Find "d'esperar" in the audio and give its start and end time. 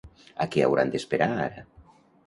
0.95-1.31